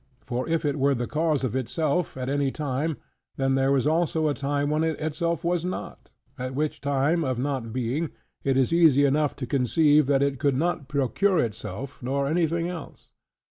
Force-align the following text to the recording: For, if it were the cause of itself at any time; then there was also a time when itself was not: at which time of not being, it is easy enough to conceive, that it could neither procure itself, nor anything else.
For, 0.25 0.49
if 0.49 0.65
it 0.65 0.79
were 0.79 0.95
the 0.95 1.05
cause 1.05 1.43
of 1.43 1.55
itself 1.55 2.17
at 2.17 2.27
any 2.27 2.49
time; 2.49 2.97
then 3.37 3.53
there 3.53 3.71
was 3.71 3.85
also 3.85 4.27
a 4.29 4.33
time 4.33 4.71
when 4.71 4.83
itself 4.83 5.43
was 5.43 5.63
not: 5.63 6.09
at 6.39 6.55
which 6.55 6.81
time 6.81 7.23
of 7.23 7.37
not 7.37 7.71
being, 7.71 8.09
it 8.43 8.57
is 8.57 8.73
easy 8.73 9.05
enough 9.05 9.35
to 9.35 9.45
conceive, 9.45 10.07
that 10.07 10.23
it 10.23 10.39
could 10.39 10.55
neither 10.57 10.85
procure 10.87 11.37
itself, 11.37 12.01
nor 12.01 12.25
anything 12.25 12.67
else. 12.67 13.09